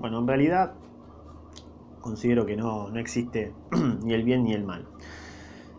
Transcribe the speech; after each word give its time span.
Bueno, 0.00 0.18
en 0.18 0.26
realidad 0.26 0.72
considero 2.00 2.46
que 2.46 2.56
no, 2.56 2.88
no 2.88 2.98
existe 2.98 3.52
ni 4.02 4.14
el 4.14 4.22
bien 4.22 4.44
ni 4.44 4.54
el 4.54 4.64
mal. 4.64 4.86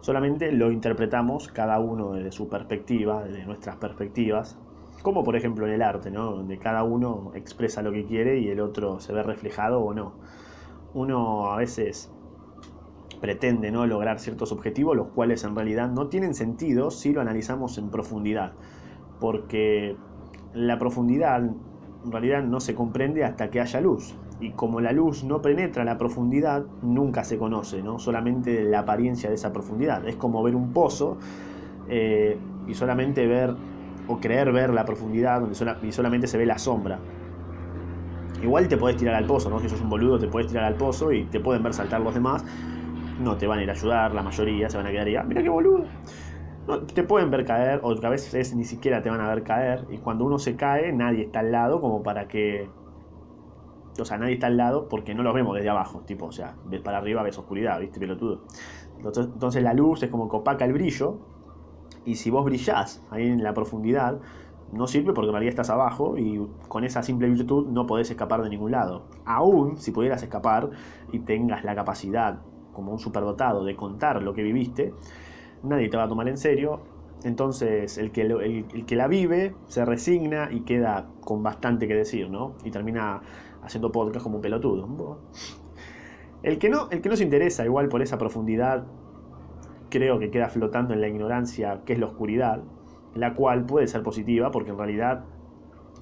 Solamente 0.01 0.51
lo 0.51 0.71
interpretamos 0.71 1.47
cada 1.47 1.79
uno 1.79 2.13
desde 2.13 2.31
su 2.31 2.47
perspectiva, 2.47 3.23
desde 3.23 3.45
nuestras 3.45 3.77
perspectivas, 3.77 4.59
como 5.01 5.23
por 5.23 5.35
ejemplo 5.35 5.65
en 5.65 5.73
el 5.73 5.81
arte, 5.81 6.11
¿no? 6.11 6.33
donde 6.33 6.59
cada 6.59 6.83
uno 6.83 7.31
expresa 7.33 7.81
lo 7.81 7.91
que 7.91 8.05
quiere 8.05 8.39
y 8.39 8.49
el 8.49 8.59
otro 8.59 8.99
se 8.99 9.11
ve 9.11 9.23
reflejado 9.23 9.81
o 9.81 9.91
no. 9.95 10.13
Uno 10.93 11.51
a 11.51 11.57
veces 11.57 12.11
pretende 13.21 13.71
¿no? 13.71 13.87
lograr 13.87 14.19
ciertos 14.19 14.51
objetivos, 14.51 14.95
los 14.95 15.07
cuales 15.07 15.43
en 15.43 15.55
realidad 15.55 15.89
no 15.89 16.09
tienen 16.09 16.35
sentido 16.35 16.91
si 16.91 17.11
lo 17.11 17.21
analizamos 17.21 17.79
en 17.79 17.89
profundidad, 17.89 18.53
porque 19.19 19.95
la 20.53 20.77
profundidad 20.77 21.41
en 22.03 22.11
realidad 22.11 22.43
no 22.43 22.59
se 22.59 22.73
comprende 22.75 23.23
hasta 23.23 23.49
que 23.49 23.59
haya 23.59 23.79
luz. 23.81 24.15
Y 24.39 24.51
como 24.51 24.81
la 24.81 24.91
luz 24.91 25.23
no 25.23 25.41
penetra 25.41 25.83
la 25.83 25.97
profundidad, 25.97 26.63
nunca 26.81 27.23
se 27.23 27.37
conoce, 27.37 27.83
¿no? 27.83 27.99
Solamente 27.99 28.63
la 28.63 28.79
apariencia 28.79 29.29
de 29.29 29.35
esa 29.35 29.53
profundidad. 29.53 30.07
Es 30.07 30.15
como 30.15 30.41
ver 30.41 30.55
un 30.55 30.73
pozo 30.73 31.17
eh, 31.89 32.37
y 32.67 32.73
solamente 32.73 33.27
ver 33.27 33.53
o 34.07 34.19
creer 34.19 34.51
ver 34.51 34.73
la 34.73 34.83
profundidad 34.83 35.41
donde 35.41 35.87
y 35.87 35.91
solamente 35.91 36.25
se 36.25 36.37
ve 36.37 36.45
la 36.45 36.57
sombra. 36.57 36.97
Igual 38.41 38.67
te 38.67 38.77
puedes 38.77 38.97
tirar 38.97 39.13
al 39.13 39.25
pozo, 39.25 39.51
¿no? 39.51 39.59
Si 39.59 39.69
sos 39.69 39.81
un 39.81 39.89
boludo 39.89 40.17
te 40.17 40.27
puedes 40.27 40.47
tirar 40.47 40.65
al 40.65 40.75
pozo 40.75 41.11
y 41.11 41.25
te 41.25 41.39
pueden 41.39 41.61
ver 41.61 41.73
saltar 41.73 42.01
los 42.01 42.15
demás. 42.15 42.43
No 43.21 43.37
te 43.37 43.45
van 43.45 43.59
a 43.59 43.63
ir 43.63 43.69
a 43.69 43.73
ayudar, 43.73 44.15
la 44.15 44.23
mayoría 44.23 44.67
se 44.67 44.77
van 44.77 44.87
a 44.87 44.89
quedar 44.89 45.05
ahí, 45.05 45.15
ah, 45.15 45.23
mira 45.23 45.43
qué 45.43 45.49
boludo 45.49 45.85
te 46.93 47.03
pueden 47.03 47.31
ver 47.31 47.45
caer, 47.45 47.81
o 47.83 47.91
a 47.91 48.09
veces 48.09 48.55
ni 48.55 48.63
siquiera 48.63 49.01
te 49.01 49.09
van 49.09 49.21
a 49.21 49.27
ver 49.27 49.43
caer, 49.43 49.85
y 49.89 49.97
cuando 49.97 50.25
uno 50.25 50.39
se 50.39 50.55
cae, 50.55 50.91
nadie 50.93 51.23
está 51.23 51.39
al 51.39 51.51
lado 51.51 51.81
como 51.81 52.03
para 52.03 52.27
que. 52.27 52.69
O 53.99 54.05
sea, 54.05 54.17
nadie 54.17 54.33
está 54.33 54.47
al 54.47 54.57
lado 54.57 54.87
porque 54.87 55.13
no 55.13 55.21
los 55.21 55.33
vemos 55.33 55.55
desde 55.55 55.69
abajo, 55.69 56.01
tipo, 56.05 56.27
o 56.27 56.31
sea, 56.31 56.55
ves 56.65 56.81
para 56.81 56.99
arriba 56.99 57.23
ves 57.23 57.37
oscuridad, 57.37 57.79
¿viste, 57.79 57.99
pelotudo? 57.99 58.41
Entonces 58.97 59.63
la 59.63 59.73
luz 59.73 60.03
es 60.03 60.09
como 60.09 60.29
que 60.29 60.37
opaca 60.37 60.65
el 60.65 60.73
brillo, 60.73 61.17
y 62.05 62.15
si 62.15 62.29
vos 62.29 62.45
brillás 62.45 63.03
ahí 63.11 63.27
en 63.27 63.43
la 63.43 63.53
profundidad, 63.53 64.19
no 64.71 64.87
sirve 64.87 65.13
porque 65.13 65.27
en 65.27 65.33
realidad 65.33 65.49
estás 65.49 65.69
abajo 65.69 66.17
y 66.17 66.41
con 66.67 66.83
esa 66.85 67.03
simple 67.03 67.27
virtud 67.29 67.67
no 67.67 67.85
podés 67.85 68.09
escapar 68.09 68.41
de 68.41 68.49
ningún 68.49 68.71
lado. 68.71 69.03
Aún 69.25 69.77
si 69.77 69.91
pudieras 69.91 70.23
escapar 70.23 70.69
y 71.11 71.19
tengas 71.19 71.63
la 71.65 71.75
capacidad, 71.75 72.39
como 72.71 72.93
un 72.93 72.99
superdotado, 72.99 73.65
de 73.65 73.75
contar 73.75 74.23
lo 74.23 74.33
que 74.33 74.43
viviste, 74.43 74.93
nadie 75.63 75.89
te 75.89 75.97
va 75.97 76.03
a 76.03 76.07
tomar 76.07 76.27
en 76.27 76.37
serio. 76.37 76.81
Entonces 77.23 77.97
el 77.97 78.11
que, 78.11 78.21
el, 78.21 78.85
que 78.85 78.95
la 78.95 79.07
vive 79.07 79.53
se 79.67 79.85
resigna 79.85 80.49
y 80.51 80.61
queda 80.61 81.07
con 81.21 81.43
bastante 81.43 81.87
que 81.87 81.95
decir, 81.95 82.29
¿no? 82.29 82.55
Y 82.63 82.71
termina 82.71 83.21
haciendo 83.61 83.91
podcast 83.91 84.23
como 84.23 84.37
un 84.37 84.41
pelotudo. 84.41 85.19
El 86.41 86.57
que, 86.57 86.69
no, 86.69 86.89
el 86.89 87.01
que 87.01 87.09
no 87.09 87.15
se 87.15 87.23
interesa 87.23 87.63
igual 87.65 87.87
por 87.87 88.01
esa 88.01 88.17
profundidad, 88.17 88.85
creo 89.89 90.17
que 90.17 90.31
queda 90.31 90.49
flotando 90.49 90.93
en 90.95 91.01
la 91.01 91.07
ignorancia, 91.07 91.81
que 91.85 91.93
es 91.93 91.99
la 91.99 92.07
oscuridad, 92.07 92.63
la 93.13 93.35
cual 93.35 93.65
puede 93.65 93.87
ser 93.87 94.01
positiva 94.01 94.49
porque 94.49 94.71
en 94.71 94.77
realidad 94.77 95.25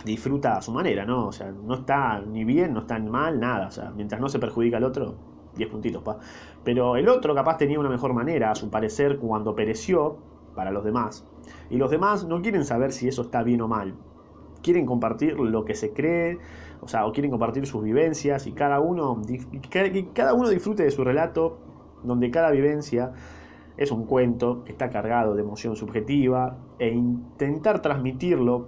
disfruta 0.06 0.56
a 0.56 0.62
su 0.62 0.72
manera, 0.72 1.06
¿no? 1.06 1.28
O 1.28 1.32
sea, 1.34 1.52
no 1.52 1.74
está 1.74 2.22
ni 2.22 2.46
bien, 2.46 2.74
no 2.74 2.82
está 2.82 2.98
mal, 3.00 3.40
nada. 3.40 3.68
O 3.68 3.72
sea, 3.72 3.92
mientras 3.92 4.22
no 4.22 4.30
se 4.30 4.40
perjudica 4.40 4.78
al 4.78 4.86
otro, 4.86 5.16
10 5.60 5.70
puntitos, 5.70 6.02
pa. 6.02 6.18
Pero 6.64 6.96
el 6.96 7.08
otro 7.08 7.36
capaz 7.36 7.58
tenía 7.58 7.80
una 7.80 7.90
mejor 7.90 8.14
manera, 8.14 8.52
a 8.52 8.56
su 8.56 8.70
parecer, 8.70 9.20
cuando 9.20 9.56
pereció 9.56 10.18
para 10.56 10.72
los 10.72 10.84
demás. 10.84 11.26
Y 11.70 11.78
los 11.78 11.92
demás 11.92 12.26
no 12.26 12.42
quieren 12.42 12.66
saber 12.66 12.92
si 12.92 13.08
eso 13.08 13.22
está 13.22 13.44
bien 13.44 13.62
o 13.62 13.68
mal. 13.68 13.94
Quieren 14.64 14.86
compartir 14.86 15.40
lo 15.40 15.64
que 15.64 15.76
se 15.76 15.94
cree, 15.94 16.38
o 16.82 16.88
sea, 16.88 17.06
o 17.06 17.12
quieren 17.12 17.32
compartir 17.32 17.66
sus 17.66 17.84
vivencias 17.84 18.48
y 18.48 18.52
cada 18.52 18.80
uno, 18.80 19.22
cada 20.14 20.34
uno 20.34 20.50
disfrute 20.50 20.84
de 20.84 20.92
su 20.92 21.04
relato, 21.04 21.60
donde 22.04 22.32
cada 22.32 22.52
vivencia 22.52 23.14
es 23.78 23.92
un 23.92 24.06
cuento 24.06 24.64
que 24.66 24.74
está 24.74 24.90
cargado 24.90 25.36
de 25.36 25.42
emoción 25.42 25.76
subjetiva 25.76 26.58
e 26.80 26.90
intentar 26.90 27.82
transmitirlo 27.82 28.68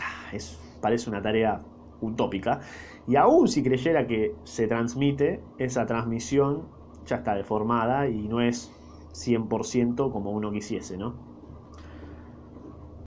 ah, 0.00 0.34
es, 0.34 0.58
parece 0.82 1.08
una 1.08 1.22
tarea 1.22 1.60
utópica. 2.00 2.60
Y 3.06 3.16
aún 3.16 3.48
si 3.48 3.62
creyera 3.62 4.06
que 4.06 4.34
se 4.44 4.66
transmite, 4.66 5.42
esa 5.58 5.86
transmisión 5.86 6.68
ya 7.06 7.16
está 7.16 7.34
deformada 7.34 8.08
y 8.08 8.28
no 8.28 8.40
es 8.40 8.72
100% 9.12 10.12
como 10.12 10.30
uno 10.30 10.50
quisiese, 10.52 10.96
¿no? 10.96 11.27